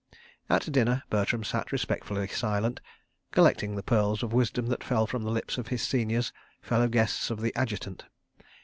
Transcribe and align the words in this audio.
At 0.49 0.71
dinner 0.71 1.03
Bertram 1.11 1.43
sat 1.43 1.71
respectfully 1.71 2.27
silent, 2.27 2.81
collecting 3.31 3.75
the 3.75 3.83
pearls 3.83 4.23
of 4.23 4.33
wisdom 4.33 4.65
that 4.65 4.83
fell 4.83 5.05
from 5.05 5.21
the 5.21 5.29
lips 5.29 5.59
of 5.59 5.67
his 5.67 5.83
seniors, 5.83 6.33
fellow 6.59 6.87
guests 6.87 7.29
of 7.29 7.39
the 7.39 7.55
Adjutant. 7.55 8.05